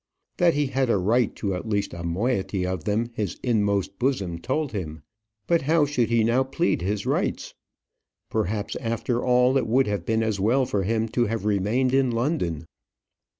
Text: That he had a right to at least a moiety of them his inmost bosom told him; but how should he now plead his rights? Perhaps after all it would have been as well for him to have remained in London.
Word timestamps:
That 0.37 0.55
he 0.55 0.65
had 0.65 0.89
a 0.89 0.97
right 0.97 1.35
to 1.35 1.53
at 1.53 1.69
least 1.69 1.93
a 1.93 2.01
moiety 2.03 2.65
of 2.65 2.85
them 2.85 3.11
his 3.13 3.37
inmost 3.43 3.99
bosom 3.99 4.39
told 4.39 4.71
him; 4.71 5.03
but 5.45 5.61
how 5.61 5.85
should 5.85 6.09
he 6.09 6.23
now 6.23 6.43
plead 6.43 6.81
his 6.81 7.05
rights? 7.05 7.53
Perhaps 8.27 8.75
after 8.77 9.23
all 9.23 9.59
it 9.59 9.67
would 9.67 9.85
have 9.85 10.03
been 10.03 10.23
as 10.23 10.39
well 10.39 10.65
for 10.65 10.81
him 10.81 11.07
to 11.09 11.27
have 11.27 11.45
remained 11.45 11.93
in 11.93 12.09
London. 12.09 12.65